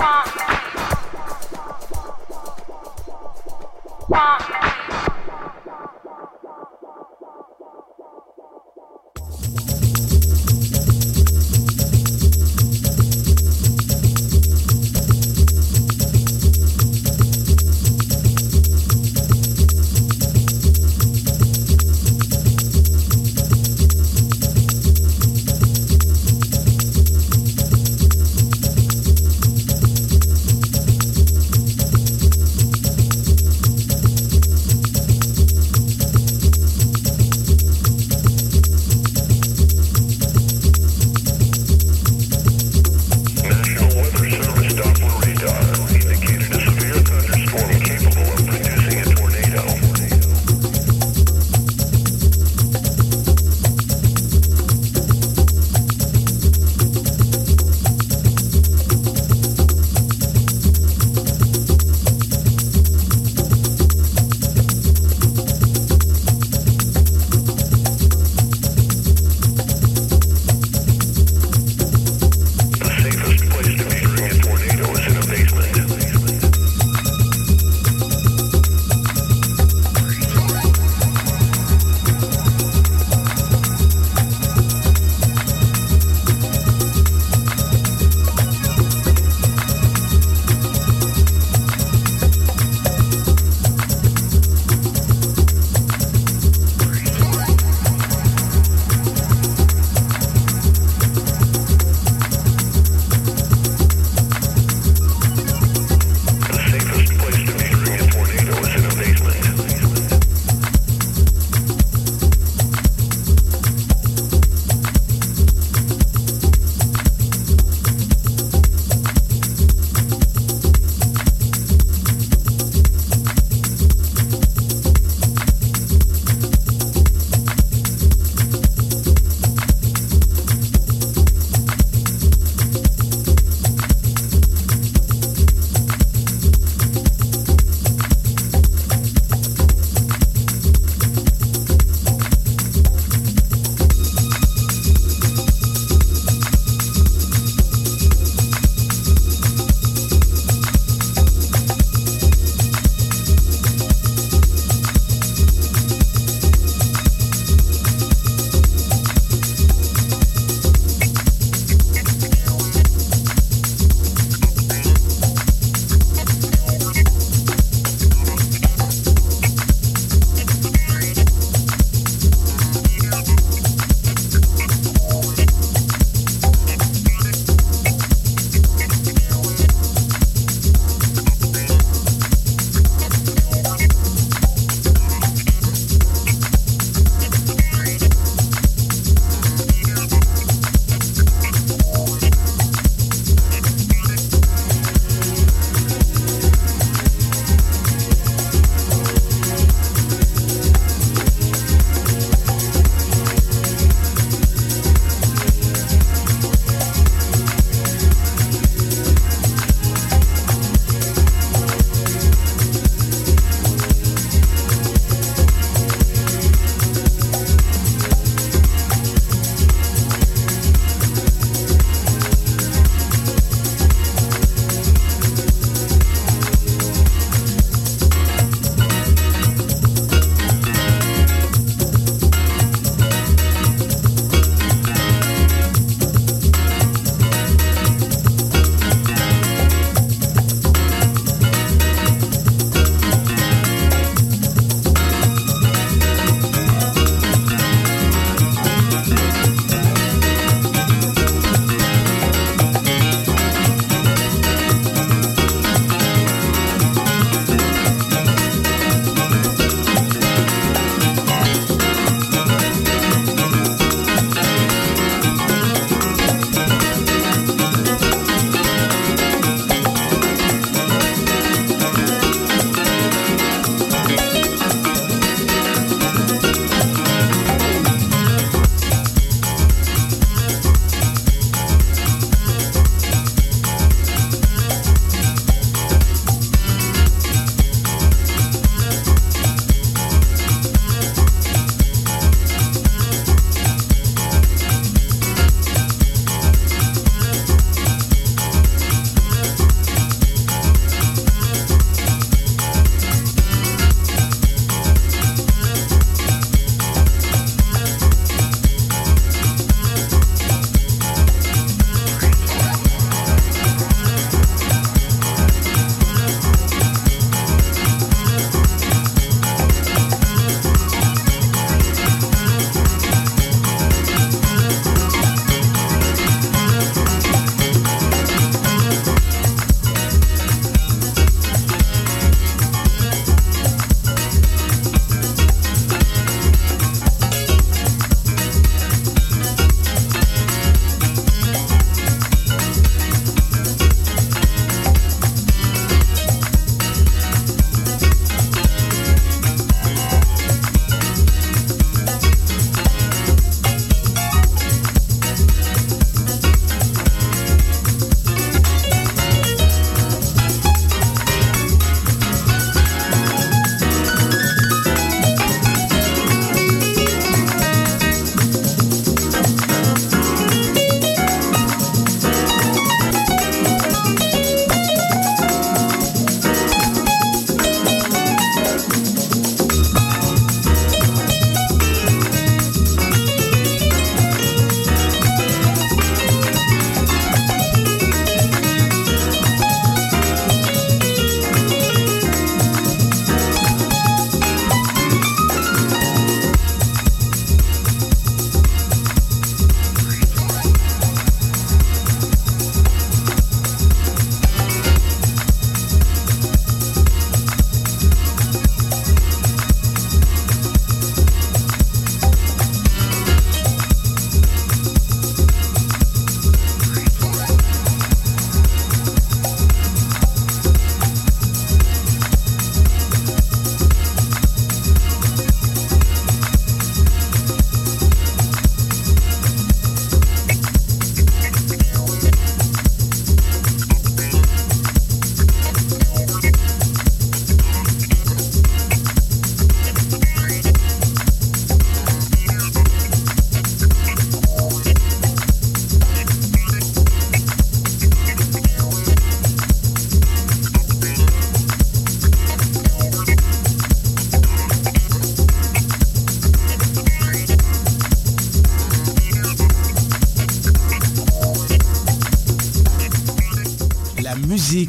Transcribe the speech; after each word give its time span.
Wow. 0.00 0.30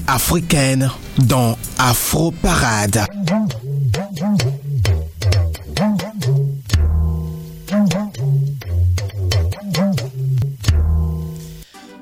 Africaine 0.08 0.90
dans 1.18 1.58
Afro 1.78 2.32
Parade. 2.32 3.06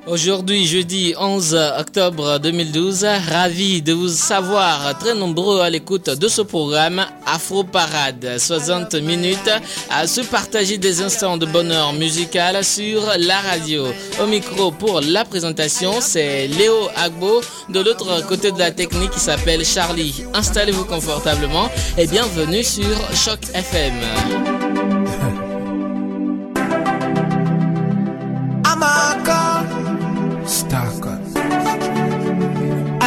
Aujourd'hui, 0.10 0.66
jeudi 0.66 1.14
11 1.20 1.56
octobre 1.78 2.40
2012, 2.40 3.06
ravi 3.30 3.84
de 3.84 3.94
vous 3.94 4.08
savoir 4.08 4.98
très 4.98 5.14
nombreux 5.14 5.62
à 5.62 5.70
l'écoute 5.70 6.10
de 6.10 6.28
ce 6.28 6.42
programme 6.42 7.06
Afro 7.28 7.64
Parade. 7.64 8.38
60 8.40 8.96
minutes 8.96 9.52
à 9.92 10.08
se 10.08 10.22
partager 10.22 10.80
des 10.80 11.04
instants 11.04 11.38
de 11.38 11.46
bonheur 11.46 11.94
musical 11.94 12.64
sur 12.64 13.04
la 13.20 13.40
radio. 13.40 13.86
Au 14.20 14.26
micro 14.26 14.72
pour 14.72 15.00
la 15.02 15.26
présentation, 15.26 16.02
c'est 16.02 16.48
Léo 16.48 16.90
Agbo. 16.96 17.42
De 17.70 17.80
l'autre 17.80 18.26
côté 18.26 18.52
de 18.52 18.58
la 18.58 18.72
technique, 18.72 19.12
qui 19.12 19.20
s'appelle 19.20 19.64
Charlie. 19.64 20.24
Installez-vous 20.34 20.86
confortablement 20.86 21.70
et 22.00 22.08
bienvenue 22.08 22.64
sur 22.64 22.98
Choc 23.14 23.42
FM. 23.54 24.69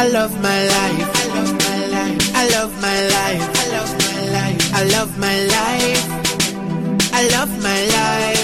I 0.03 0.09
love 0.09 0.35
my 0.41 0.67
life. 0.67 1.07
I 1.15 1.27
love 1.31 1.53
my 1.63 1.79
life. 1.87 2.35
I 2.35 2.43
love 2.51 2.73
my 2.81 2.99
life. 3.15 3.43
I 3.55 3.67
love 3.71 3.95
my 4.03 4.19
life. 4.35 4.73
I 4.75 4.83
love 4.91 5.17
my 5.17 5.37
life. 5.55 6.03
I 7.15 7.23
love 7.31 7.51
my 7.63 7.79
life. 7.95 8.43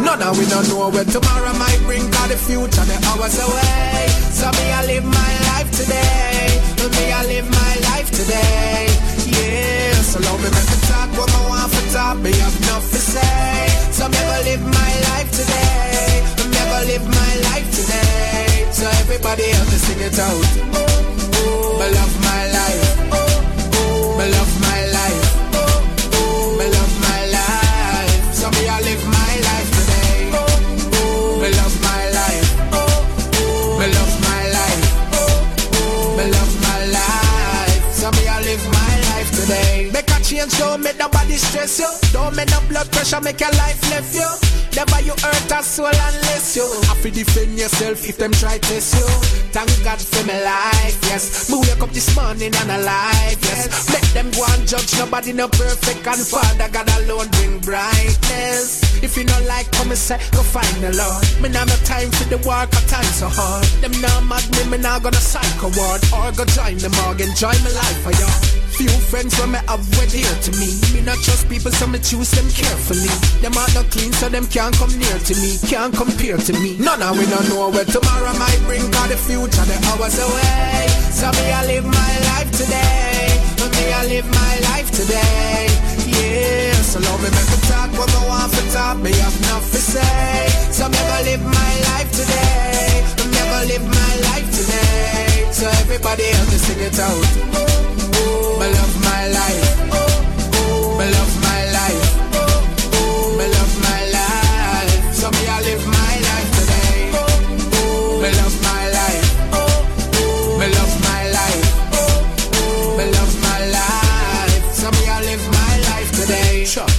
No, 0.00 0.16
no, 0.16 0.32
we 0.32 0.48
don't 0.48 0.66
know 0.72 0.88
where 0.88 1.04
tomorrow 1.04 1.52
might 1.60 1.80
bring, 1.84 2.00
cause 2.10 2.30
the 2.32 2.38
future, 2.40 2.86
the 2.88 2.96
hours 3.12 3.36
away. 3.36 4.08
So 4.32 4.48
me, 4.56 4.72
I 4.72 4.86
live 4.88 5.04
my 5.04 5.32
life 5.52 5.68
today. 5.70 6.64
Me, 6.80 7.12
I 7.12 7.26
live 7.28 7.44
my 7.44 7.72
life 7.92 8.08
today. 8.10 8.88
Yeah, 9.28 10.00
so 10.00 10.18
love 10.24 10.40
me, 10.40 10.48
make 10.48 10.64
me 10.64 10.78
talk 10.88 11.12
what 11.12 11.28
I 11.28 11.48
want 11.50 11.72
for 11.76 11.92
talk. 11.92 12.16
Me 12.24 12.32
have 12.32 12.56
enough 12.56 12.88
to 12.88 12.96
say. 12.96 13.68
So 13.92 14.08
me, 14.08 14.16
I 14.16 14.40
live 14.48 14.64
my 14.64 14.92
life 15.12 15.28
today. 15.28 16.24
Me, 16.48 16.56
I 16.56 16.84
live 16.88 17.04
my 17.04 17.32
life 17.52 17.68
today. 17.68 18.45
So 18.76 18.84
everybody 19.00 19.42
help 19.44 19.68
me 19.68 19.78
sing 19.78 20.00
it 20.00 20.18
out. 20.18 20.48
Me 21.80 21.86
love 21.96 22.14
my 22.20 22.42
life. 22.52 22.98
Me 24.18 24.30
love 24.36 24.55
Change, 40.46 40.58
don't 40.58 40.82
make 40.82 40.98
nobody 40.98 41.34
stress 41.34 41.78
you. 41.80 41.90
Don't 42.12 42.34
make 42.36 42.50
no 42.50 42.60
blood 42.68 42.90
pressure, 42.92 43.20
make 43.20 43.40
your 43.40 43.50
life 43.52 43.82
left 43.90 44.14
you. 44.14 44.28
Never 44.76 45.00
you 45.02 45.14
hurt 45.22 45.50
a 45.50 45.62
soul 45.62 45.86
unless 45.86 46.54
you 46.54 46.66
have 46.86 47.00
to 47.02 47.10
defend 47.10 47.58
yourself 47.58 48.06
if 48.08 48.18
them 48.18 48.32
try 48.32 48.58
to 48.58 48.60
test 48.60 48.94
you. 48.94 49.06
Thank 49.50 49.70
God 49.82 49.98
for 49.98 50.26
my 50.26 50.38
life, 50.42 50.98
yes. 51.08 51.50
Me 51.50 51.56
wake 51.58 51.80
up 51.80 51.90
this 51.90 52.14
morning 52.14 52.52
and 52.54 52.70
alive, 52.70 53.38
yes. 53.42 53.90
Make 53.90 54.06
them 54.12 54.30
go 54.32 54.44
and 54.52 54.68
judge 54.68 54.92
nobody 54.98 55.32
no 55.32 55.48
perfect 55.48 56.06
and 56.06 56.22
Father 56.22 56.68
God 56.70 56.88
alone 57.00 57.28
bring 57.40 57.58
brightness. 57.60 59.02
If 59.02 59.16
you 59.16 59.24
don't 59.24 59.46
like 59.46 59.70
come 59.72 59.90
and 59.90 59.98
say, 59.98 60.18
go 60.30 60.42
find 60.42 60.76
the 60.78 60.92
Lord. 60.94 61.24
Me 61.42 61.48
now 61.48 61.64
no 61.64 61.74
time 61.82 62.10
for 62.10 62.28
the 62.28 62.38
work, 62.46 62.68
I 62.70 62.80
time 62.86 63.10
so 63.16 63.28
hard. 63.28 63.64
Them 63.80 63.96
now 64.00 64.20
mad 64.20 64.44
me, 64.52 64.76
me 64.76 64.78
now 64.78 64.98
gonna 64.98 65.16
psycho 65.16 65.72
ward 65.74 66.04
or 66.14 66.30
go 66.36 66.44
join 66.52 66.76
the 66.78 66.92
morgue, 67.02 67.22
enjoy 67.24 67.56
my 67.64 67.72
life 67.72 67.98
for 68.04 68.12
y'all. 68.12 68.65
Few 68.76 68.92
friends 69.08 69.32
when 69.40 69.56
me 69.56 69.60
have 69.72 69.80
were 69.96 70.04
dear 70.04 70.28
to 70.44 70.50
me. 70.60 70.68
Me 70.92 71.00
not 71.00 71.16
trust 71.24 71.48
people, 71.48 71.72
so 71.72 71.88
me 71.88 71.96
choose 71.96 72.28
them 72.36 72.44
carefully. 72.52 73.08
Them 73.40 73.56
are 73.56 73.72
not 73.72 73.88
clean, 73.88 74.12
so 74.12 74.28
them 74.28 74.44
can't 74.52 74.76
come 74.76 74.92
near 75.00 75.16
to 75.16 75.34
me, 75.40 75.56
can't 75.64 75.96
compare 75.96 76.36
to 76.36 76.52
me. 76.60 76.76
None 76.76 77.00
of 77.00 77.16
we 77.16 77.24
don't 77.24 77.48
know 77.48 77.72
where 77.72 77.88
tomorrow 77.88 78.36
might 78.36 78.60
bring, 78.68 78.84
cause 78.92 79.08
the 79.08 79.16
future, 79.16 79.64
the 79.64 79.80
hours 79.88 80.20
away. 80.20 80.92
So 81.08 81.32
me, 81.40 81.56
I 81.56 81.64
live 81.72 81.88
my 81.88 82.12
life 82.36 82.52
today. 82.52 83.40
Me, 83.64 83.84
I 83.96 84.04
live 84.12 84.28
my 84.28 84.54
life 84.68 84.92
today. 84.92 85.72
Yeah, 86.04 86.76
so 86.84 87.00
love 87.00 87.24
me, 87.24 87.32
make 87.32 87.48
me 87.48 87.58
talk 87.72 87.88
what 87.96 88.12
I 88.12 88.28
want 88.28 88.52
for 88.52 88.66
talk. 88.76 89.00
Me 89.00 89.08
have 89.24 89.36
enough 89.40 89.72
to 89.72 89.80
say. 89.80 90.52
So 90.68 90.84
me, 90.92 91.00
I 91.00 91.24
live 91.24 91.40
my 91.40 91.72
life 91.96 92.12
today. 92.12 93.00
Me, 93.24 93.40
I 93.40 93.64
live 93.72 93.88
my 93.88 94.12
life 94.36 94.48
today. 94.52 95.48
So 95.48 95.64
everybody 95.80 96.28
help 96.28 96.48
me 96.52 96.60
sing 96.60 96.80
it 96.84 97.00
out. 97.00 97.85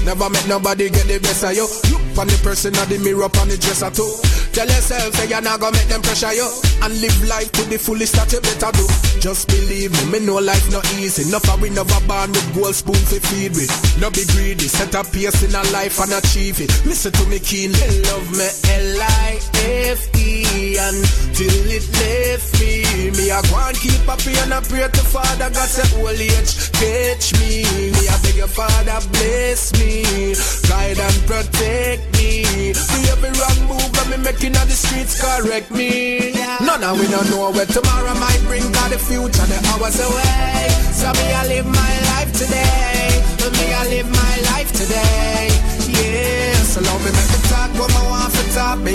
Never 0.08 0.30
make 0.30 0.48
nobody 0.48 0.89
get 0.89 1.06
the 1.06 1.20
best 1.20 1.43
of 1.43 1.54
you. 1.54 1.67
Look 1.91 2.17
on 2.17 2.28
the 2.28 2.39
person 2.41 2.74
of 2.80 2.88
the 2.88 2.98
mirror 2.98 3.28
on 3.28 3.48
the 3.52 3.58
dresser 3.60 3.91
too. 3.91 4.08
Tell 4.58 4.65
yourself 4.65 5.13
that 5.22 5.30
you're 5.30 5.39
not 5.39 5.60
gonna 5.60 5.78
make 5.78 5.86
them 5.86 6.02
pressure 6.02 6.34
you. 6.34 6.50
And 6.82 6.89
live 6.98 7.13
life 7.30 7.52
to 7.62 7.62
the 7.70 7.78
fullest 7.78 8.17
that 8.17 8.34
you 8.34 8.41
better 8.41 8.74
do. 8.74 8.89
Just 9.22 9.46
believe 9.54 9.93
me, 9.93 10.17
me 10.17 10.26
know 10.26 10.41
life 10.41 10.65
not 10.74 10.82
easy. 10.98 11.30
Enough 11.30 11.46
of 11.54 11.62
we 11.62 11.70
never 11.70 12.02
born 12.10 12.34
with 12.34 12.50
gold 12.58 12.74
spoon 12.74 12.98
for 13.06 13.22
feed 13.22 13.54
with. 13.54 13.70
No 14.02 14.10
be 14.10 14.26
greedy, 14.34 14.65
set 14.65 14.98
a 14.98 15.06
pace 15.06 15.46
in 15.46 15.54
a 15.54 15.62
life 15.70 16.02
and 16.02 16.10
achieve 16.10 16.58
it. 16.58 16.74
Listen 16.89 17.13
to 17.13 17.24
me 17.30 17.38
keenly. 17.38 17.78
Love 18.10 18.34
me 18.34 18.50
L-I-F-E 18.98 20.78
Until 20.82 21.62
it 21.70 21.86
left 21.93 22.50
me 22.60 23.12
Me 23.12 23.30
a 23.30 23.41
go 23.50 23.58
and 23.62 23.78
keep 23.78 24.08
up 24.10 24.22
and 24.26 24.54
I 24.54 24.60
pray 24.62 24.88
to 24.89 25.04
Father 25.06 25.50
God 25.50 25.70
say 25.70 25.86
old 26.02 26.17
age 26.17 26.67
catch 26.74 27.34
me. 27.39 27.62
Me 27.93 28.04
a 28.10 28.15
beg 28.22 28.36
your 28.36 28.48
Father 28.48 29.00
bless 29.13 29.74
me. 29.80 30.04
Guide 30.70 31.00
and 31.00 31.20
protect 31.26 32.02
me. 32.17 32.74
For 32.74 33.02
every 33.13 33.32
wrong 33.38 33.60
move 33.70 33.89
when 33.98 34.08
me 34.12 34.17
making 34.26 34.46
on 34.55 34.67
the 34.67 34.77
streets 34.77 35.19
correct 35.19 35.71
me. 35.71 36.31
None 36.63 36.83
of 36.83 36.99
we 36.99 37.07
don't 37.07 37.29
know 37.29 37.51
where 37.51 37.65
tomorrow 37.65 38.13
might 38.15 38.41
bring, 38.47 38.63
cause 38.71 38.91
the 38.91 38.99
future, 38.99 39.47
the 39.47 39.60
hours 39.73 39.99
away. 39.99 40.69
So 40.93 41.12
me, 41.19 41.27
I 41.33 41.43
live 41.47 41.65
my 41.65 41.93
life 42.15 42.31
today. 42.31 43.23
Me, 43.47 43.73
I 43.73 43.88
live 43.88 44.10
my 44.12 44.36
life 44.51 44.71
today. 44.75 45.47
Yeah, 45.88 46.53
so 46.67 46.81
love 46.81 46.99
me, 46.99 47.12
make 47.15 47.31
me 47.31 47.39
talk 47.47 47.71
what 47.79 47.91
I 47.95 48.03
want 48.12 48.33
to 48.33 48.43
talk. 48.53 48.77
Me 48.79 48.91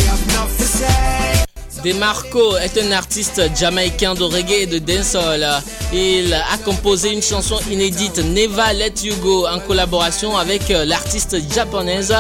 Demarco 1.85 2.57
est 2.59 2.79
un 2.79 2.93
artiste 2.93 3.43
jamaïcain 3.59 4.15
de 4.15 4.23
reggae 4.23 4.63
et 4.63 4.67
de 4.67 4.79
dancehall. 4.79 5.45
Il 5.93 6.33
a 6.33 6.57
composé 6.65 7.13
une 7.13 7.23
chanson 7.23 7.59
inédite 7.71 8.19
Never 8.19 8.73
Let 8.75 8.95
You 9.03 9.17
Go 9.17 9.47
en 9.49 9.59
collaboration 9.59 10.37
avec 10.37 10.69
l'artiste 10.69 11.37
japonaise 11.53 12.15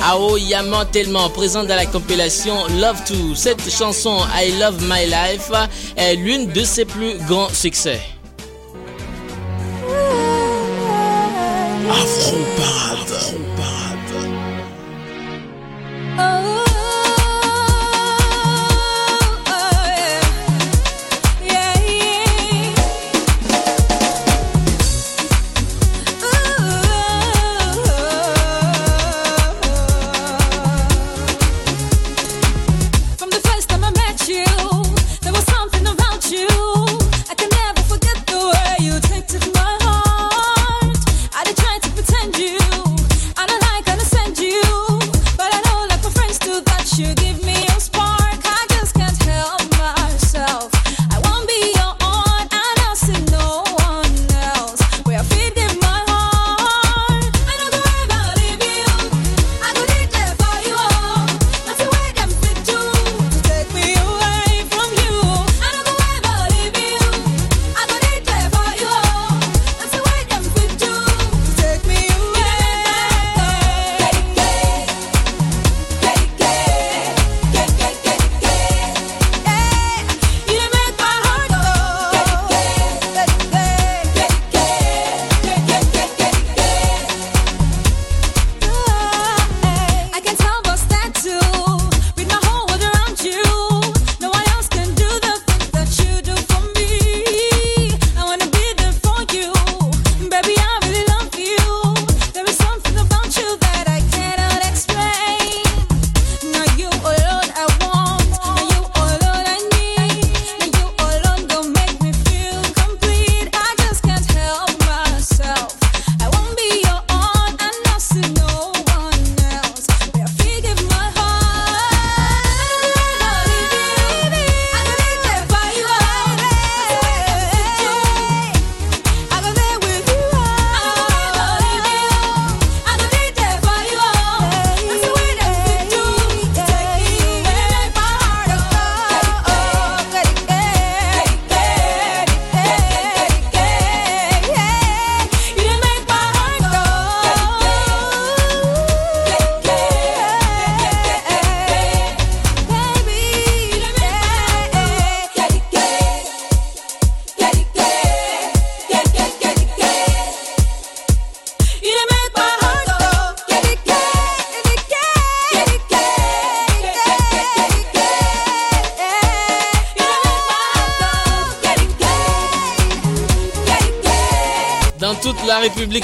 Aoyama 0.00 0.84
Tellement 0.86 1.28
présente 1.30 1.66
dans 1.66 1.74
la 1.76 1.86
compilation 1.86 2.54
Love 2.80 3.02
To. 3.06 3.34
Cette 3.34 3.68
chanson 3.70 4.18
I 4.34 4.52
Love 4.60 4.80
My 4.82 5.06
Life 5.06 5.50
est 5.96 6.14
l'une 6.14 6.46
de 6.52 6.62
ses 6.62 6.84
plus 6.84 7.14
grands 7.26 7.48
succès. 7.52 8.00
Afro 11.90 12.36
Parade. 12.56 13.10
Afro 13.10 13.38
Parade. 13.56 13.80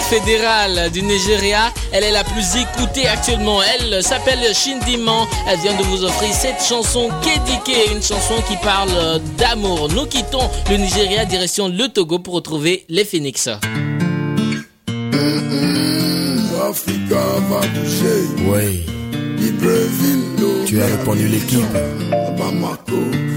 Fédérale 0.08 0.90
du 0.90 1.02
Nigeria. 1.02 1.72
Elle 1.92 2.04
est 2.04 2.12
la 2.12 2.24
plus 2.24 2.44
écoutée 2.56 3.06
actuellement. 3.08 3.60
Elle 3.62 4.02
s'appelle 4.02 4.38
Shindiman. 4.54 5.26
Elle 5.48 5.58
vient 5.60 5.76
de 5.76 5.82
vous 5.84 6.04
offrir 6.04 6.32
cette 6.32 6.62
chanson 6.62 7.08
Kedike, 7.22 7.76
une 7.92 8.02
chanson 8.02 8.34
qui 8.48 8.56
parle 8.58 9.20
d'amour. 9.36 9.88
Nous 9.88 10.06
quittons 10.06 10.48
le 10.70 10.76
Nigeria 10.76 11.24
direction 11.24 11.68
le 11.68 11.88
Togo 11.88 12.18
pour 12.18 12.34
retrouver 12.34 12.84
les 12.88 13.04
Phoenix. 13.04 13.48
Africa 16.68 17.20
va 17.48 17.60
bouger. 17.68 18.26
Oui, 18.46 18.86
Libreville, 19.38 20.66
tu 20.66 20.82
as 20.82 20.86
répondu 20.86 21.28
l'équipe. 21.28 21.60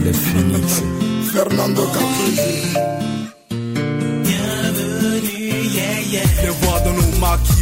Les 0.03 0.13
Phoenix. 0.13 0.81
Fernando 1.31 1.83
Caprese. 1.93 2.88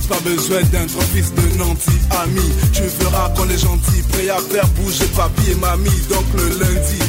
Pas 0.07 0.19
besoin 0.23 0.61
d'être 0.63 0.99
fils 1.13 1.33
de 1.33 1.57
nanti 1.57 1.91
ami. 2.23 2.41
Tu 2.73 2.83
verras 2.99 3.29
qu'on 3.29 3.49
est 3.49 3.57
gentil, 3.57 4.01
prêt 4.11 4.29
à 4.29 4.37
faire 4.37 4.67
bouger 4.69 5.05
papi 5.15 5.51
et 5.51 5.55
mamie. 5.55 5.89
Donc 6.09 6.25
le 6.35 6.47
lundi, 6.59 6.99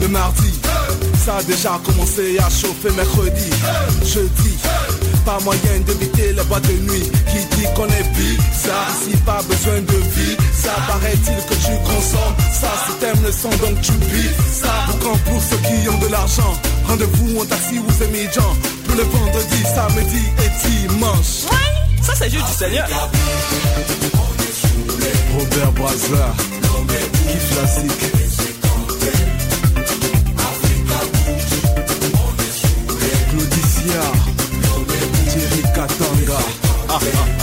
le 0.00 0.08
mardi, 0.08 0.52
ça 1.24 1.36
a 1.36 1.42
déjà 1.42 1.80
commencé 1.84 2.38
à 2.38 2.50
chauffer 2.50 2.90
mercredi, 2.96 3.50
jeudi. 4.04 4.56
Pas 5.24 5.38
moyen 5.44 5.80
d'éviter 5.86 6.32
les 6.32 6.44
boîtes 6.44 6.66
de 6.66 6.72
nuit 6.90 7.10
Qui 7.26 7.56
dit 7.56 7.66
qu'on 7.76 7.86
est 7.86 8.08
bizarre 8.16 8.88
Si 9.02 9.14
pas 9.18 9.42
besoin 9.42 9.80
de 9.80 9.96
vie 10.14 10.36
Ça 10.54 10.72
paraît-il 10.86 11.36
que 11.44 11.54
tu 11.54 11.72
consommes 11.84 12.34
Ça 12.50 12.68
si 12.86 12.94
t'aimes 12.94 13.22
le 13.22 13.30
son 13.30 13.50
donc 13.50 13.78
tu 13.82 13.92
vis 13.92 14.30
Ça 14.50 14.86
pour 15.00 15.18
pour 15.18 15.42
ceux 15.42 15.58
qui 15.58 15.86
ont 15.90 15.98
de 15.98 16.10
l'argent 16.10 16.54
Rendez-vous 16.86 17.40
en 17.40 17.44
taxi 17.44 17.78
ou 17.78 17.92
Zémidjan 17.92 18.56
Pour 18.86 18.96
le 18.96 19.02
vendredi, 19.02 19.62
samedi 19.74 20.22
et 20.38 20.88
dimanche 20.88 21.44
Ça, 22.08 22.14
c'est 22.16 22.30
juste 22.30 22.46
du 22.46 22.52
Seigneur. 22.54 22.86
Robert 25.38 25.72
Brazza 25.72 26.34
Kiff 27.30 27.52
classique 27.52 27.92
Claudicia 33.30 34.02
Thierry 35.28 35.62
Katanga 35.74 36.38
On 36.88 36.94
a 36.94 37.37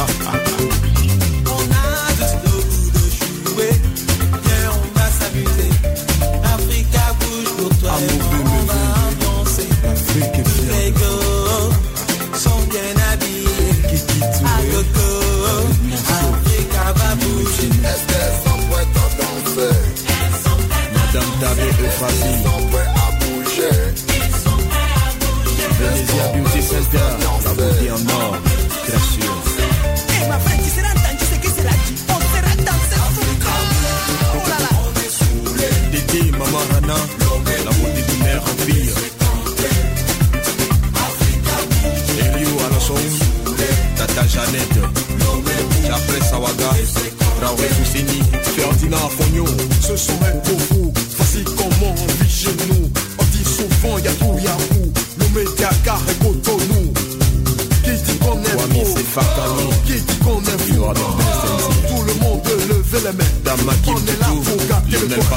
never 22.08 22.38
see. 22.38 22.45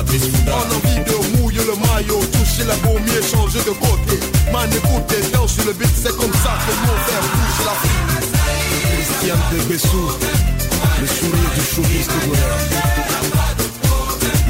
A 0.08 0.56
envie 0.74 1.04
de 1.04 1.38
mouiller 1.38 1.60
le 1.66 1.74
maillot 1.86 2.20
Toucher 2.32 2.64
la 2.66 2.76
gomme 2.76 3.04
et 3.06 3.22
changer 3.22 3.58
de 3.58 3.70
côté. 3.70 4.18
Man 4.52 4.70
écoutez, 4.72 5.20
danse 5.32 5.52
sur 5.54 5.64
le 5.66 5.72
beat 5.72 5.90
C'est 5.94 6.16
comme 6.16 6.32
ça 6.32 6.56
que 6.64 6.72
nous 6.80 6.98
fait 7.06 7.22
bouger 7.34 7.64
la 7.66 7.74
vie. 7.82 7.98
Christian 8.94 9.36
de 9.52 9.58
Bessou 9.68 10.10
Le 11.00 11.06
sourire 11.06 11.50
du 11.54 11.62
showbiz 11.74 12.06
togolais 12.06 12.56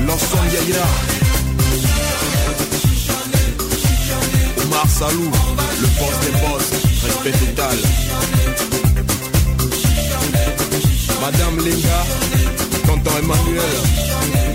L'ensemble 0.06 0.52
Yaya 0.52 0.86
Omar 4.64 4.86
Salou 4.88 5.30
Le 5.80 5.86
boss 5.98 6.16
des 6.22 6.32
boss 6.40 6.66
Respect 7.04 7.46
total. 7.46 7.78
Madame 11.20 11.58
Linga 11.58 12.04
Tonton 12.86 13.10
Emmanuel 13.18 14.47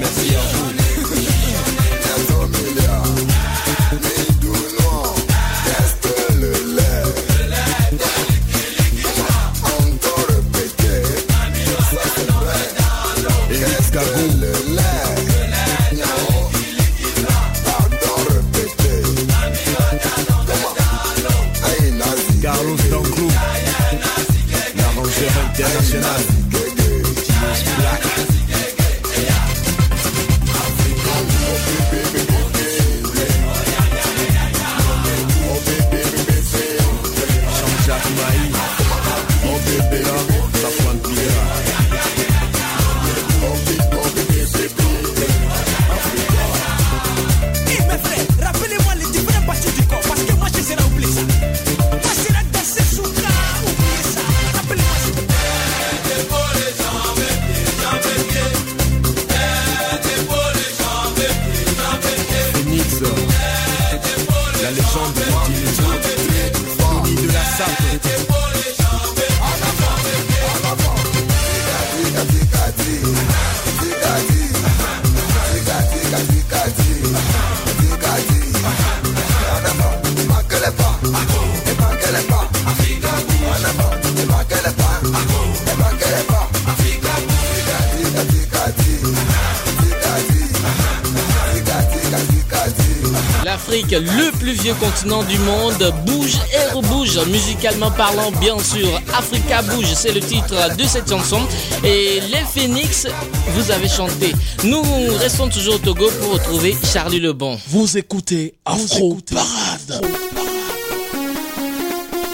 vieux 94.73 94.87
continent 94.87 95.23
du 95.23 95.37
monde, 95.39 95.93
bouge 96.05 96.37
et 96.53 96.73
rebouge, 96.73 97.17
musicalement 97.27 97.91
parlant 97.91 98.31
bien 98.39 98.57
sûr. 98.59 98.87
Africa 99.17 99.61
bouge, 99.61 99.93
c'est 99.95 100.11
le 100.11 100.19
titre 100.19 100.55
de 100.75 100.83
cette 100.83 101.09
chanson. 101.09 101.39
Et 101.83 102.21
les 102.29 102.43
Phoenix, 102.53 103.07
vous 103.55 103.71
avez 103.71 103.87
chanté. 103.87 104.33
Nous 104.63 104.83
restons 105.19 105.49
toujours 105.49 105.75
au 105.75 105.79
Togo 105.79 106.09
pour 106.21 106.33
retrouver 106.33 106.75
Charlie 106.91 107.19
Lebon. 107.19 107.57
Vous 107.67 107.97
écoutez 107.97 108.53
Afro 108.65 109.17
Parade. 109.31 110.01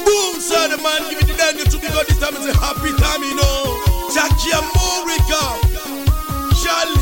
Boom, 0.05 0.41
sir, 0.41 0.69
the 0.69 0.81
man 0.81 1.09
give 1.09 1.19
it 1.19 1.27
the 1.27 1.37
danger 1.37 1.69
to 1.69 1.77
me, 1.77 1.87
God, 1.93 2.05
this 2.07 2.19
time 2.19 2.35
is 2.35 2.47
a 2.47 2.57
happy 2.57 2.91
time, 3.01 3.23
you 3.23 3.35
know. 3.35 3.77
Jackie 4.13 4.51
America, 4.51 5.41
Charlie 6.63 6.98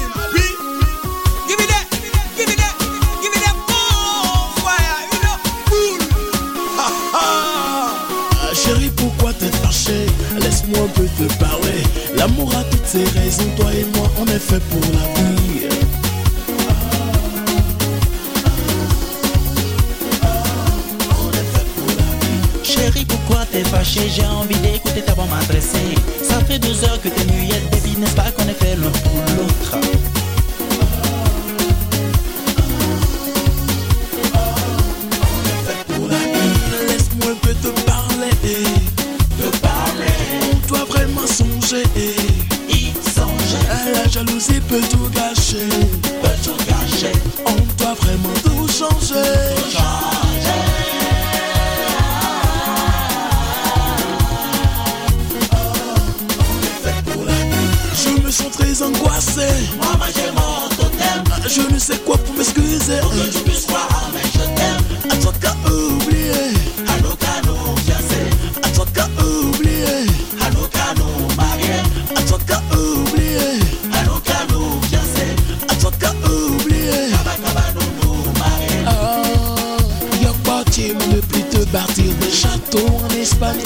Laisse-moi 10.78 10.86
un 10.86 10.90
peu 10.90 11.06
te 11.06 11.34
parler. 11.40 11.84
L'amour 12.16 12.54
a 12.56 12.64
toutes 12.66 12.86
ses 12.86 13.04
raisons, 13.04 13.50
toi 13.56 13.72
et 13.74 13.86
moi, 13.98 14.10
on 14.20 14.26
est 14.28 14.40
fait 14.40 14.60
pour 14.60 14.82
la 14.94 15.22
vie. 15.22 15.68
Chérie, 22.64 23.06
pourquoi 23.06 23.46
t'es 23.52 23.64
fâché 23.64 24.02
J'ai 24.10 24.26
envie 24.26 24.58
d'écouter 24.60 25.02
ta 25.02 25.14
voix 25.14 25.26
m'adresser. 25.26 25.96
Ça 26.22 26.40
fait 26.46 26.60
12 26.60 26.84
heures 26.84 27.02
que 27.02 27.10
t'es 27.10 27.26
muette, 27.26 27.72
baby, 27.72 27.98
n'est-ce 27.98 28.16
pas 28.16 28.32
qu'on 28.32 28.48
est 28.48 28.54
fait 28.54 28.76
l'un 28.76 28.92
pour 28.92 29.18
l'autre? 29.36 29.78
Laisse-moi 36.88 37.32
un 37.32 37.36
peu 37.36 37.54
te 37.54 37.68
parler. 37.82 38.77
La 41.70 41.84
jalousie 44.08 44.62
peut 44.70 44.80
tout 44.90 45.10
gâcher. 45.10 45.68
peut 46.22 46.30
tout 46.42 46.56
gâcher. 46.66 47.12
On 47.46 47.56
doit 47.76 47.94
vraiment 47.96 48.34
tout 48.42 48.66
changer. 48.70 49.34
Je 57.96 58.10
me 58.22 58.32
sens 58.32 58.52
très 58.52 58.82
angoissé. 58.82 59.50
Maman, 59.78 60.06
j'ai 60.16 60.32
mon 60.32 60.70
totem. 60.70 61.26
Je 61.50 61.64
ne 61.74 61.78
sais 61.78 61.98
quoi 61.98 62.18
pour 62.18 62.34
m'excuser. 62.36 63.02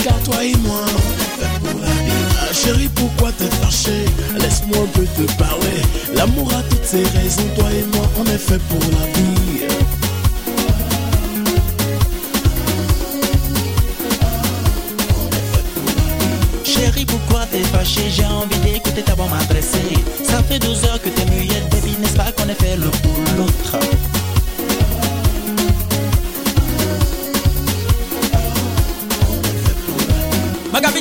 Car 0.03 0.17
toi 0.23 0.43
et 0.43 0.55
moi. 0.57 0.85
Ah, 2.41 2.53
Chérie, 2.53 2.89
pourquoi 2.95 3.31
t'es 3.31 3.49
fâché 3.61 4.05
Laisse-moi 4.39 4.77
un 4.83 4.87
peu 4.97 5.05
te 5.05 5.31
parler. 5.33 5.81
L'amour 6.15 6.51
a 6.53 6.61
toutes 6.63 6.85
ses 6.85 7.03
raisons, 7.03 7.47
toi 7.55 7.69
et 7.71 7.85
moi, 7.95 8.07
on 8.19 8.25
est 8.25 8.37
fait 8.37 8.59
pour 8.69 8.79
la 8.79 9.05
vie. 9.13 9.67
Chérie, 16.63 17.05
pourquoi 17.05 17.45
t'es 17.51 17.63
fâché 17.63 18.01
J'ai 18.09 18.25
envie 18.25 18.59
d'écouter 18.59 19.01
ta 19.01 19.15
voix 19.15 19.27
m'adresser. 19.27 19.93
Ça 20.23 20.41
fait 20.43 20.59
12 20.59 20.85
heures 20.85 21.01
que 21.01 21.09
t'es 21.09 21.25
muette, 21.25 21.69
baby, 21.71 21.95
n'est-ce 21.99 22.15
pas 22.15 22.31
qu'on 22.31 22.49
est 22.49 22.61
fait 22.61 22.77
l'un 22.77 22.89
pour 23.03 23.10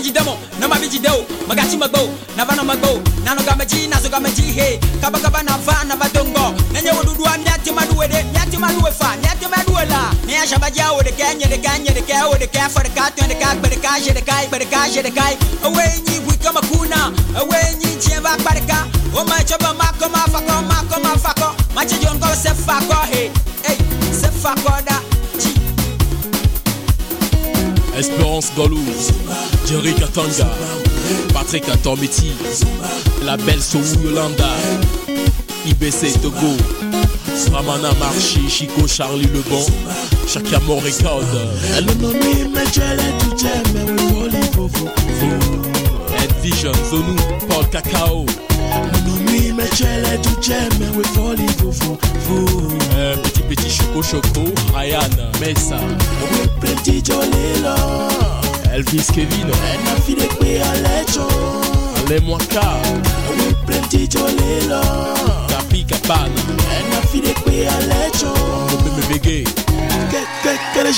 Magabeji 0.01 0.13
demo, 0.15 0.39
na 0.59 0.67
mabiji 0.67 0.99
deo, 0.99 1.27
magachi 1.47 1.77
magbo, 1.77 2.09
na 2.35 2.45
vana 2.47 2.63
magbo, 2.65 3.03
na 3.23 3.35
no 3.35 3.43
gamaji, 3.43 3.87
na 3.87 3.99
so 4.01 4.09
gamaji 4.09 4.51
he, 4.51 4.79
kaba 4.99 5.19
kaba 5.21 5.43
na 5.43 5.59
va 5.59 5.85
na 5.85 5.95
badongo, 5.95 6.57
na 6.73 6.81
nyewo 6.81 7.05
dudu 7.05 7.27
a 7.27 7.37
nyati 7.37 7.71
maduwe 7.71 8.09
de, 8.09 8.25
fa, 8.97 9.15
nyati 9.21 9.47
maduwe 9.47 9.85
la, 9.91 10.11
ne 10.27 10.33
ya 10.33 10.47
shabaja 10.47 10.93
o 10.93 11.03
de 11.03 11.13
kenya 11.13 11.47
de 11.49 11.59
kenya 11.59 11.93
de 11.93 12.01
kaya 12.01 12.27
o 12.29 12.35
de 12.39 12.47
for 12.71 12.83
de 12.83 12.89
katu 12.89 13.29
de 13.29 13.35
kaya 13.35 14.15
de 14.15 14.21
kaya 14.23 14.49
bere 14.49 14.65
kaya 14.65 15.03
de 15.03 15.11
kaya, 15.11 15.37
awe 15.65 15.85
nyi 16.09 16.19
wi 16.27 16.37
kama 16.43 16.63
kuna, 16.63 17.13
awe 17.37 17.75
nyi 17.77 17.97
chemba 18.01 18.39
barika, 18.43 18.89
o 19.15 19.23
ma 19.25 19.37
choba 19.45 19.75
mako 19.77 20.09
ma 20.09 20.25
fako 20.33 20.63
mako 20.67 21.01
ma 21.03 21.15
fako, 21.19 21.55
ma 21.75 21.85
chijon 21.85 22.19
go 22.19 22.27
se 22.35 22.55
fako 22.55 23.05
he, 23.13 23.29
hey, 23.65 23.77
se 24.15 24.31
fako 24.31 24.81
da. 24.83 25.10
Espérance 28.01 28.51
Galouz, 28.57 29.13
Jerry 29.67 29.93
Katanga, 29.93 30.49
Patrick 31.35 31.69
Atomiti, 31.69 32.33
la 33.27 33.37
belle 33.37 33.61
Soou 33.61 33.83
Yolanda, 34.03 34.49
IBC 35.67 36.19
Togo, 36.23 36.57
Ramana 37.53 37.93
Marchi, 37.99 38.49
Chico 38.49 38.87
Charlie 38.87 39.27
Lebon, 39.27 39.67
Chakamo 40.27 40.81
Record, 40.81 41.27
Vision, 46.43 46.73
Zonou, 46.91 47.17
Paul 47.49 47.67
Cacao, 47.71 48.25
Nomi 49.07 49.53
mais 49.57 49.69
tu 49.77 49.85
es 49.85 50.17
tout 50.23 50.37
j'aime, 50.41 50.69
mais 50.79 50.87
oui, 50.97 51.05
folie, 51.15 51.47
faux, 51.59 51.73
faux, 51.73 51.99
faux. 52.27 52.69
euh, 52.97 53.17
Petit 53.17 53.43
Petit 53.43 53.71
Choco 53.71 54.03
Choco, 54.03 54.45
Ryan, 54.75 55.01
Mesa, 55.41 55.77
Oui, 56.33 56.49
petit 56.61 57.03
joli 57.05 57.63
là. 57.63 57.75
Elvis 58.73 59.07
Kevin, 59.13 59.47
Elle 59.49 59.81
m'a 59.85 60.01
filé 60.01 60.27
pris 60.39 60.59
à 60.59 60.75
l'écho. 60.75 61.29
Les 62.09 62.21
Mwaka, 62.21 62.79
Oui, 63.37 63.55
petit 63.67 64.09
joli 64.11 64.69
là. 64.69 64.81
Kapi 65.49 65.85
Kapana, 65.85 66.31
filé 67.11 67.33
pris 67.45 67.67
à 67.67 67.79
l'écho. 67.81 68.33
Mbebe 68.97 69.21
Bege, 69.23 69.45
Que 70.75 70.81
le 70.81 70.93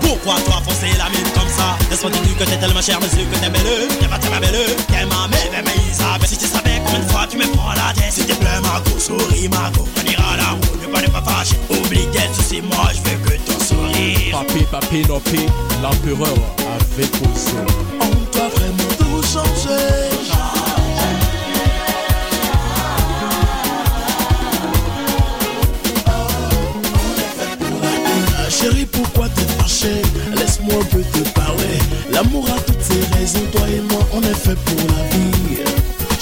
Pourquoi 0.00 0.40
toi 0.40 0.62
foncer 0.64 0.96
la 0.98 1.08
mine 1.10 1.30
comme 1.34 1.48
ça? 1.48 1.76
Te 1.90 1.94
que 1.94 2.44
t'es 2.44 2.56
tellement 2.56 2.82
cher, 2.82 2.98
monsieur, 3.00 3.24
que 3.24 3.36
t'es 3.36 3.50
belle 3.50 3.88
T'es 4.00 4.08
pas 4.08 4.18
tellement 4.18 4.40
belle, 4.40 4.76
qu'elle 4.88 5.06
m'a 5.06 5.28
mais 5.28 5.90
Isabelle 5.90 6.28
Si 6.28 6.36
tu 6.36 6.46
savais 6.46 6.80
combien 6.84 7.00
de 7.00 7.10
fois 7.10 7.26
tu 7.30 7.36
me 7.36 7.46
prends 7.52 7.72
la 7.72 7.92
tête 7.94 8.12
Si 8.12 8.24
t'es 8.24 8.34
plein, 8.34 8.60
Marco, 8.62 8.98
souris, 8.98 9.48
Marco 9.48 9.86
On 9.96 10.10
ira 10.10 10.36
la 10.36 10.50
route, 10.50 10.83
fâcher 11.24 11.56
Oublie 11.70 12.06
d'être 12.12 12.34
souci, 12.34 12.60
moi 12.62 12.88
je 12.92 13.10
veux 13.10 13.18
que 13.18 13.36
ton 13.50 13.58
sourire 13.64 14.34
Papé 14.70 15.02
Nopé, 15.06 15.46
l'empereur 15.82 16.34
avec 16.58 17.10
Ozo. 17.22 17.58
On 18.00 18.36
doit 18.36 18.48
vraiment 18.48 18.90
tout 18.98 19.22
changer. 19.22 20.10
Ah, 28.36 28.50
Chérie, 28.50 28.86
pourquoi 28.86 29.28
t'es 29.28 29.42
fâché 29.58 30.02
Laisse-moi 30.36 30.74
un 30.80 30.84
peu 30.86 31.02
te 31.02 31.28
parler. 31.30 31.78
L'amour 32.10 32.46
a 32.50 32.60
toutes 32.62 32.82
ses 32.82 33.00
raisons, 33.16 33.46
toi 33.52 33.68
et 33.68 33.80
moi, 33.92 34.00
on 34.12 34.22
est 34.22 34.34
fait 34.34 34.56
pour 34.56 34.76
la 34.88 35.04
vie. 35.16 35.62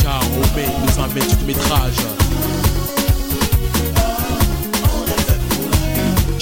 Ciao, 0.02 0.20
Romé, 0.20 0.66
nous 0.86 1.02
emmène 1.02 1.36
du 1.38 1.44
métrage. 1.46 2.21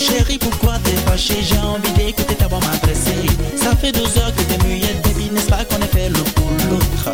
Chérie, 0.01 0.39
pourquoi 0.39 0.79
t'es 0.83 0.97
fâché 1.07 1.35
J'ai 1.43 1.59
envie 1.59 1.93
d'écouter 1.93 2.35
ta 2.35 2.49
voix 2.49 2.61
m'adresser. 2.61 3.27
Ça 3.55 3.77
fait 3.77 3.93
12 3.93 4.17
heures 4.19 4.35
que 4.35 4.43
t'es 4.43 4.67
muette, 4.67 5.03
baby, 5.03 5.29
n'est-ce 5.31 5.47
pas 5.47 5.63
qu'on 5.67 5.83
est 5.83 5.93
fait 5.95 6.09
l'un 6.09 6.23
pour 6.35 6.51
l'autre 6.71 7.13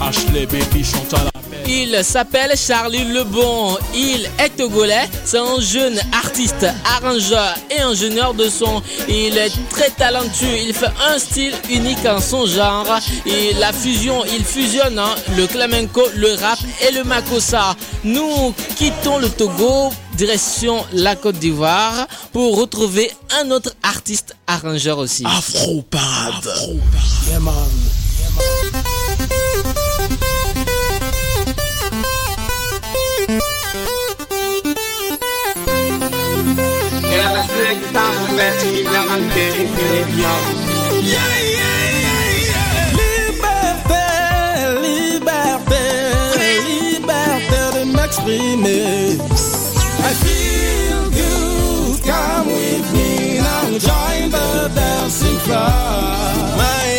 Ashley 0.00 0.46
Baby 0.46 0.84
chante 0.84 1.12
à 1.14 1.24
la. 1.24 1.30
Il 1.68 2.04
s'appelle 2.04 2.52
Charlie 2.56 3.04
Lebon. 3.12 3.76
Il 3.92 4.30
est 4.38 4.56
togolais. 4.56 5.08
C'est 5.24 5.38
un 5.38 5.60
jeune 5.60 5.98
artiste, 6.12 6.64
arrangeur 6.96 7.54
et 7.70 7.80
ingénieur 7.80 8.34
de 8.34 8.48
son. 8.48 8.82
Il 9.08 9.36
est 9.36 9.50
très 9.70 9.90
talentueux. 9.90 10.58
Il 10.64 10.72
fait 10.72 10.92
un 11.10 11.18
style 11.18 11.54
unique 11.68 12.06
en 12.06 12.20
son 12.20 12.46
genre. 12.46 12.86
Et 13.26 13.52
la 13.54 13.72
fusion, 13.72 14.24
il 14.26 14.44
fusionne 14.44 14.98
hein, 14.98 15.14
le 15.36 15.48
flamenco, 15.48 16.02
le 16.14 16.34
rap 16.34 16.58
et 16.88 16.92
le 16.92 17.02
makossa. 17.02 17.74
Nous 18.04 18.54
quittons 18.76 19.18
le 19.18 19.28
Togo, 19.28 19.90
direction 20.16 20.84
la 20.92 21.14
Côte 21.14 21.36
d'Ivoire 21.36 22.06
pour 22.32 22.58
retrouver 22.58 23.10
un 23.40 23.50
autre 23.50 23.72
artiste 23.82 24.34
arrangeur 24.46 24.98
aussi. 24.98 25.24
Afro 25.26 25.82
Parade. 25.82 26.48
Yeah, 27.28 27.40
man. 27.40 27.54
Liberté, 42.92 44.00
liberté, 44.82 45.82
liberté 46.68 47.60
de 47.74 47.84
m'exprimer. 47.96 49.35
join 53.78 54.30
the 54.30 54.72
dancing 54.74 55.38
crowd. 55.40 56.56
My 56.56 56.95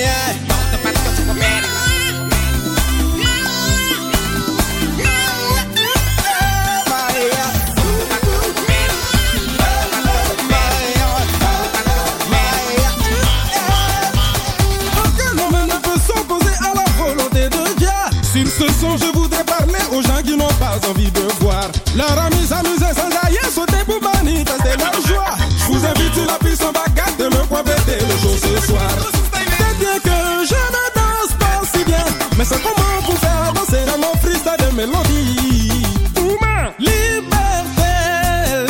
mélodie. 34.77 35.83
Ouma! 36.21 36.71
Liberté, 36.77 37.93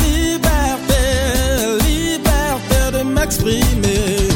liberté, 0.02 1.04
liberté 1.86 2.98
de 2.98 3.04
m'exprimer. 3.04 4.28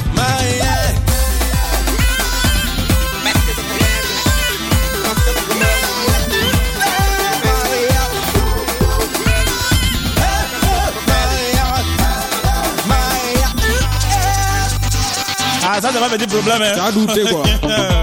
Ah, 15.73 15.79
ça, 15.79 15.89
ça 15.89 15.99
va 16.01 16.17
des 16.17 16.27
problèmes. 16.27 16.61
Hein. 16.61 16.73
T'as 16.75 16.91
douté 16.91 17.23
quoi 17.31 17.43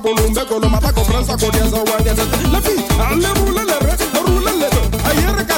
bolumbe, 0.00 0.70
mata 0.70 0.92
ko 0.92 1.04
fransa, 1.04 1.36
la 2.52 2.60
fi, 2.60 2.74
alle 2.98 3.28
roule 3.38 3.62
le 3.66 3.76
re, 3.86 3.94
roule 4.26 4.52
le 4.60 4.68
ayer 5.10 5.46
ka. 5.46 5.54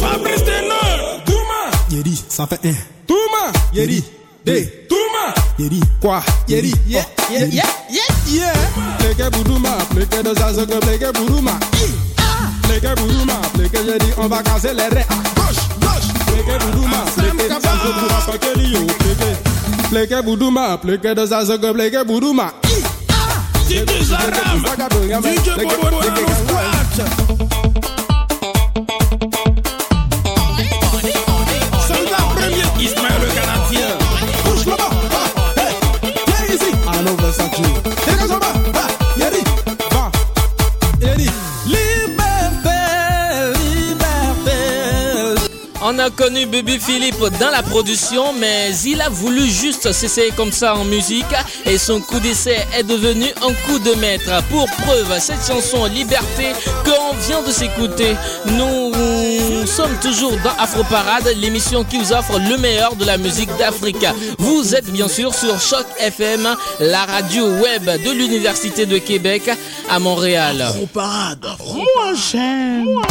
Fabrice 0.00 0.44
Tenor, 0.44 1.24
Touma, 1.24 1.70
Yeri, 1.90 2.22
ça 2.28 2.46
fait 2.46 2.60
un. 2.68 2.74
Touma, 3.06 3.52
Yeri, 3.72 4.04
Touma, 4.88 5.34
Yeri, 5.58 5.80
quoi, 6.00 6.22
Yeri, 6.48 6.72
yeah, 6.86 7.04
yeah, 7.30 7.46
yeah, 7.46 7.64
yeah, 7.90 8.02
yeah. 8.28 8.52
Pleke 8.98 9.30
Boudouma, 9.32 9.70
pleke 9.90 10.22
de 10.22 10.34
que 10.34 10.78
pleke 10.78 11.12
Boudouma, 11.14 11.52
Pleke 12.62 12.94
Boudouma, 12.96 13.40
pleke 13.54 13.78
on 14.18 14.28
va 14.28 14.42
casser 14.42 14.74
les 14.74 14.88
raies, 14.88 15.06
à 15.08 15.14
gauche, 15.40 15.62
gauche. 15.80 16.08
Pleke 16.26 16.58
Boudouma, 16.64 17.04
pleke 18.26 18.50
l'io, 18.56 18.86
Boudouma, 20.22 20.78
de 21.58 21.72
pleke 21.72 22.06
Boudouma. 22.06 22.52
DJ 23.66 24.00
Zaram, 24.04 24.62
DJ 25.22 25.56
Bobo, 25.56 26.00
le 26.00 26.34
squat. 26.46 27.45
Connu 46.10 46.46
Baby 46.46 46.78
Philippe 46.78 47.24
dans 47.40 47.50
la 47.50 47.62
production, 47.62 48.32
mais 48.32 48.70
il 48.84 49.00
a 49.00 49.08
voulu 49.08 49.48
juste 49.48 49.92
s'essayer 49.92 50.30
comme 50.30 50.52
ça 50.52 50.76
en 50.76 50.84
musique 50.84 51.24
et 51.64 51.78
son 51.78 52.00
coup 52.00 52.20
d'essai 52.20 52.58
est 52.76 52.82
devenu 52.82 53.26
un 53.42 53.52
coup 53.66 53.78
de 53.78 53.94
maître. 53.94 54.30
Pour 54.50 54.66
preuve, 54.66 55.18
cette 55.18 55.46
chanson 55.46 55.86
Liberté 55.86 56.52
qu'on 56.84 57.14
vient 57.26 57.42
de 57.42 57.50
s'écouter, 57.50 58.16
nous 58.46 59.66
sommes 59.66 59.96
toujours 60.00 60.32
dans 60.44 60.50
Afro 60.58 60.84
Parade, 60.84 61.28
l'émission 61.36 61.84
qui 61.84 61.98
vous 61.98 62.12
offre 62.12 62.38
le 62.38 62.56
meilleur 62.58 62.94
de 62.96 63.04
la 63.04 63.18
musique 63.18 63.54
d'Afrique. 63.56 64.06
Vous 64.38 64.74
êtes 64.74 64.90
bien 64.90 65.08
sûr 65.08 65.34
sur 65.34 65.60
Choc 65.60 65.86
FM, 65.98 66.48
la 66.80 67.04
radio 67.04 67.46
web 67.46 67.84
de 67.84 68.10
l'Université 68.10 68.86
de 68.86 68.98
Québec 68.98 69.50
à 69.88 69.98
Montréal. 69.98 70.62
Afro 70.62 70.86
Parade, 70.86 71.46
moi. 72.84 73.02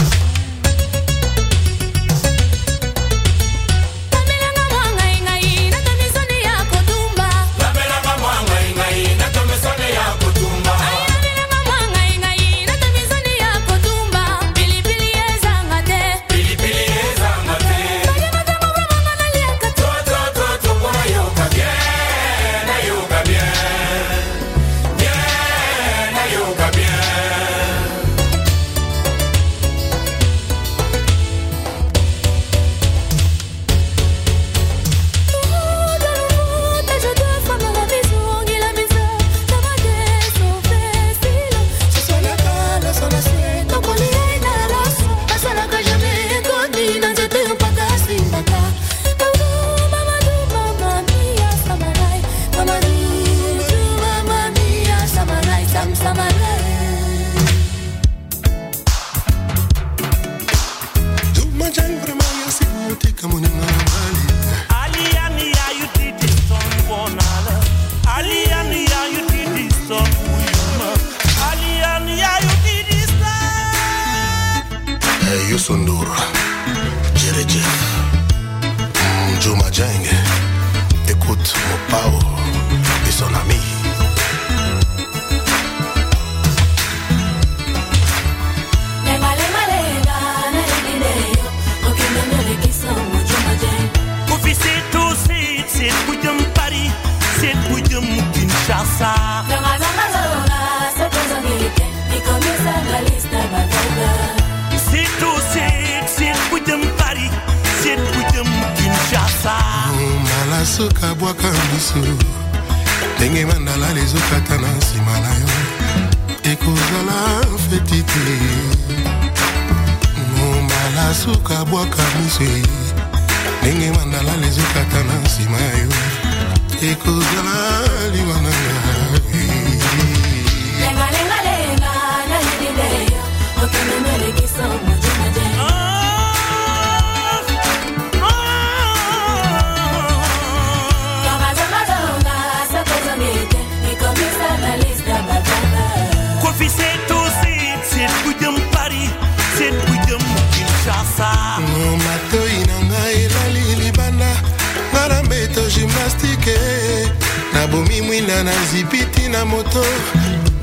Nabomi 157.75 158.01
mwinda 158.01 158.43
na 158.43 158.51
zipiti 158.71 159.29
na 159.29 159.45
moto. 159.45 159.85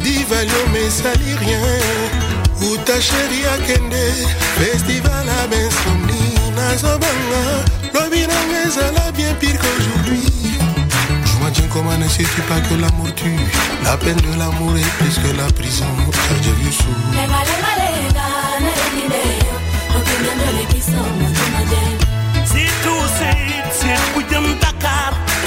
Divaliom 0.03 0.77
esali 0.87 1.37
rien. 1.41 1.83
Uta 2.73 3.03
sheri 3.03 3.45
akende. 3.55 4.15
Festival 4.59 5.29
a 5.29 5.47
bensomni 5.47 6.39
nazobanga 6.57 7.65
lobi 7.95 8.21
nanga 8.21 8.63
ezala 8.67 9.13
bien 9.13 9.35
pire 9.35 9.59
qu'aujourd'hui. 9.59 10.23
Joue-moi 11.25 11.51
comment 11.73 11.99
ne 11.99 12.09
sais-tu 12.09 12.41
pas 12.49 12.61
que 12.61 12.75
l'amour 12.75 13.15
tue. 13.15 13.41
La 13.85 13.97
peine 13.97 14.17
de 14.17 14.39
l'amour 14.39 14.77
est 14.77 14.93
plus 14.99 15.19
que 15.23 15.37
la 15.37 15.49
prison. 15.53 15.87
Lengalengalenga, 17.15 18.29
nalilileyo, 18.65 19.55
okenemelekisa 19.97 21.03
mojumaje. 21.19 21.83
C'est 22.45 22.73
tout 22.83 23.07
c'est 23.19 23.37
c'est 23.79 23.97
c'est 23.97 25.22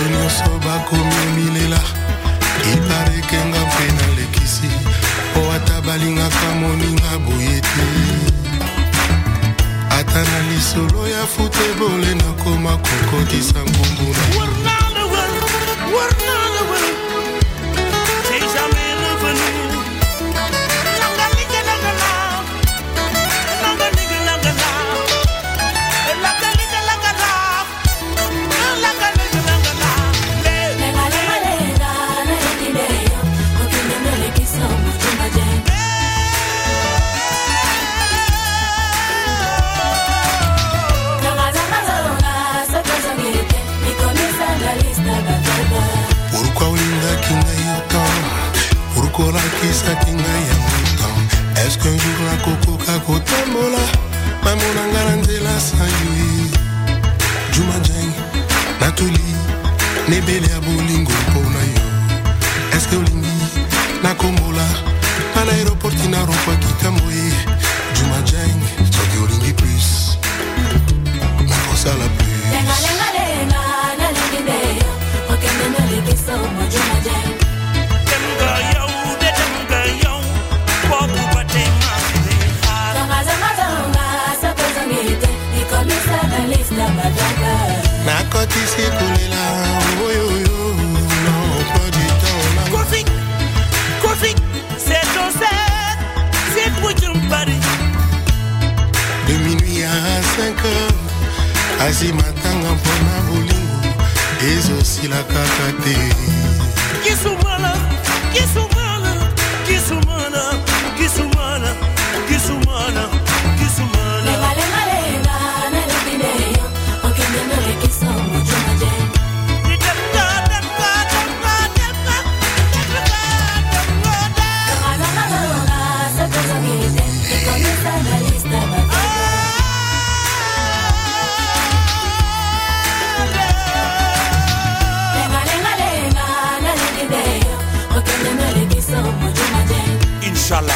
bato 0.00 0.10
nyonso 0.10 0.58
bakomi 0.64 1.14
omilela 1.28 1.80
iparekenga 2.72 3.60
mpe 3.60 3.92
nalekisi 3.92 4.70
po 5.34 5.52
ata 5.52 5.80
balingaka 5.80 6.54
moninga 6.60 7.18
boye 7.18 7.60
te 7.60 7.86
ata 9.98 10.24
na 10.24 10.40
lisolo 10.48 11.08
ya 11.08 11.26
futebole 11.26 12.14
nakoma 12.14 12.76
kokotisa 12.76 13.58
nkombo 13.58 14.14
na 14.64 14.69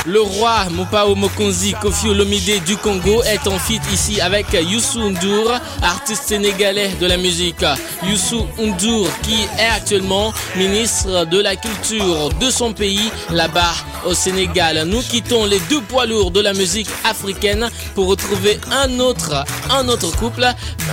Le 0.06 0.20
roi 0.20 0.66
Mopao 0.70 1.14
Mokonzi 1.14 1.72
Kofi 1.80 2.08
Olomide 2.10 2.62
du 2.66 2.76
Congo 2.76 3.22
est 3.22 3.46
en 3.48 3.58
feat 3.58 3.80
ici 3.90 4.20
avec 4.20 4.46
Youssou 4.52 5.00
N'Dour, 5.10 5.50
artiste 5.82 6.24
sénégalais 6.28 6.90
de 7.00 7.06
la 7.06 7.16
musique. 7.16 7.64
Youssou 8.06 8.46
N'Dour 8.58 9.08
qui 9.22 9.32
est 9.58 9.64
actuellement 9.74 10.34
ministre 10.56 11.24
de 11.24 11.40
la 11.40 11.56
culture 11.56 12.28
de 12.38 12.50
son 12.50 12.74
pays 12.74 13.10
là-bas 13.30 13.72
au 14.04 14.12
Sénégal. 14.12 14.84
Nous 14.86 15.00
quittons 15.00 15.46
les 15.46 15.58
deux 15.70 15.80
poids 15.80 16.04
lourds 16.04 16.30
de 16.30 16.40
la 16.40 16.52
musique 16.52 16.88
africaine 17.04 17.70
pour 17.94 18.08
retrouver 18.08 18.60
un 18.72 19.00
autre, 19.00 19.42
un 19.70 19.88
autre 19.88 20.14
couple, 20.18 20.46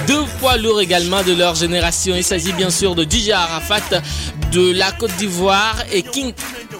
deux 0.07 0.24
poids 0.39 0.55
lourds 0.55 0.80
également 0.80 1.22
de 1.24 1.34
leur 1.34 1.55
génération. 1.55 2.16
Il 2.16 2.24
s'agit 2.24 2.53
bien 2.53 2.70
sûr 2.70 2.95
de 2.95 3.03
DJ 3.03 3.32
Arafat 3.32 4.01
de 4.53 4.72
la 4.72 4.93
Côte 4.93 5.16
d'Ivoire 5.18 5.76
et 5.91 6.01
King 6.01 6.32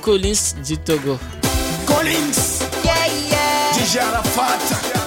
Collins 0.02 0.56
du 0.66 0.78
Togo. 0.78 1.20
Collins. 2.02 2.62
Yeah, 2.84 3.06
yeah. 3.30 3.74
DJ 3.78 4.02
Arafat. 4.02 5.01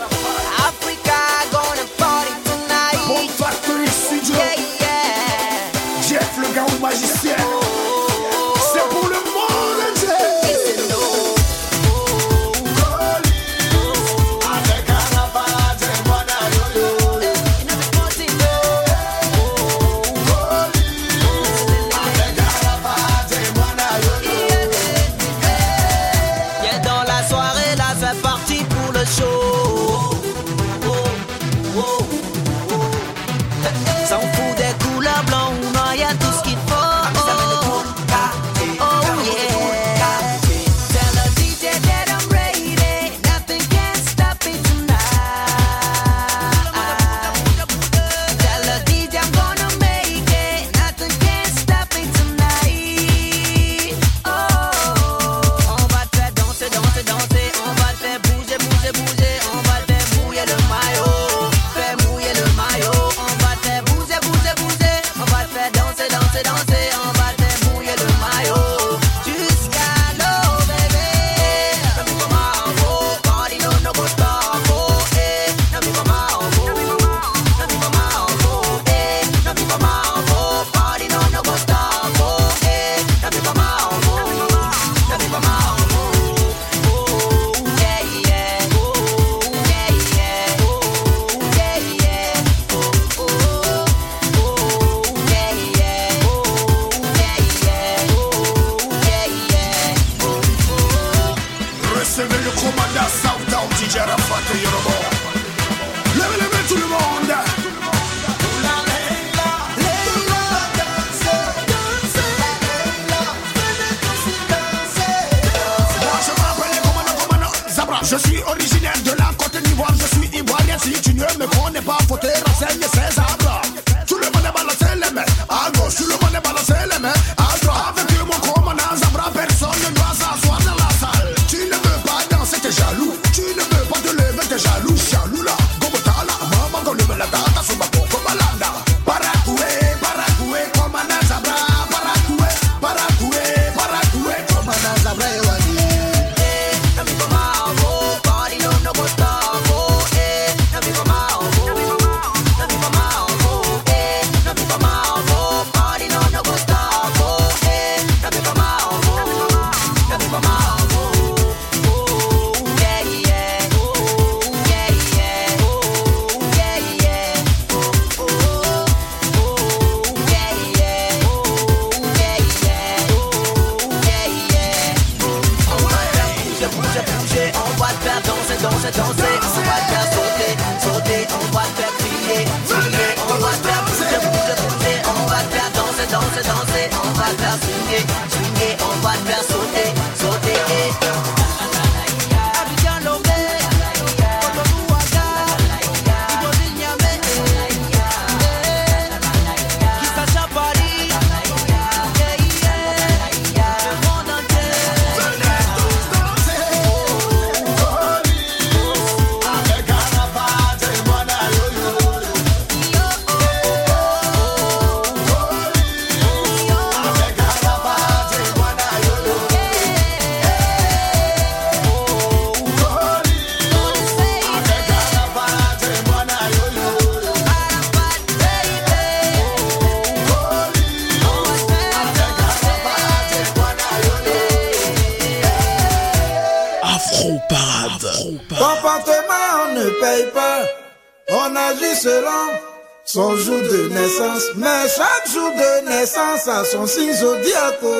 son 246.86 247.00
signe 247.00 247.14
zodiaco. 247.14 247.92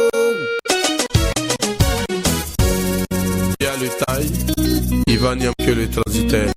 Il 3.60 3.64
y 3.64 3.66
a 3.66 3.76
le 3.80 3.88
taille, 4.04 4.32
Ivan 5.06 5.36
n'y 5.36 5.46
que 5.64 5.70
le 5.70 5.88
transitaire. 5.88 6.53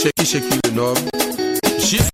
shaky, 0.00 0.24
shaky, 0.24 0.60
you 0.64 0.72
know. 0.72 0.94
She's 1.78 2.08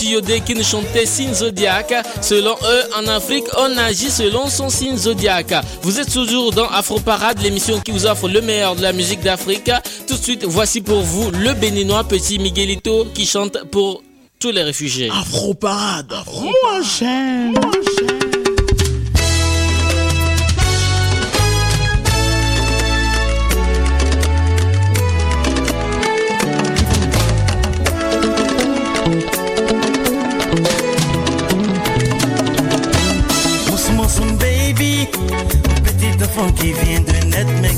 Tiodekin 0.00 0.62
chantait 0.62 1.04
signe 1.04 1.34
zodiac. 1.34 1.92
Selon 2.22 2.52
eux, 2.52 2.82
en 2.98 3.06
Afrique, 3.06 3.44
on 3.58 3.76
agit 3.76 4.10
selon 4.10 4.48
son 4.48 4.70
signe 4.70 4.96
zodiac. 4.96 5.52
Vous 5.82 6.00
êtes 6.00 6.10
toujours 6.10 6.52
dans 6.52 6.66
Afro 6.68 6.98
Parade, 7.00 7.42
l'émission 7.42 7.78
qui 7.80 7.90
vous 7.90 8.06
offre 8.06 8.26
le 8.26 8.40
meilleur 8.40 8.76
de 8.76 8.80
la 8.80 8.94
musique 8.94 9.20
d'Afrique. 9.20 9.70
Tout 10.08 10.16
de 10.16 10.22
suite, 10.22 10.44
voici 10.46 10.80
pour 10.80 11.02
vous 11.02 11.30
le 11.30 11.52
béninois 11.52 12.04
petit 12.04 12.38
Miguelito 12.38 13.08
qui 13.12 13.26
chante 13.26 13.58
pour 13.70 14.02
tous 14.38 14.50
les 14.52 14.62
réfugiés. 14.62 15.10
Afro 15.12 15.52
Parade, 15.52 16.10
Afro 16.14 16.44
moi 16.44 16.80
j'aime. 16.98 17.59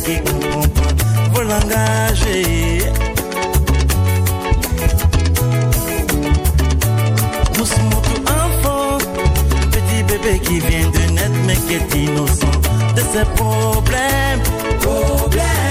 zikumpa 0.04 0.86
volangaje 1.32 2.42
Mousmoutou 7.56 8.18
enfant, 8.26 8.98
petit 9.70 10.02
bébé 10.08 10.38
qui 10.40 10.58
vient 10.60 10.90
de 10.90 11.12
naître 11.12 11.40
mais 11.46 11.56
qui 11.66 11.74
est 11.74 11.94
innocent 12.04 12.58
de 12.96 13.02
ses 13.12 13.24
problèmes. 13.36 14.42
Problèmes. 14.80 15.61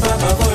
Papa, 0.00 0.51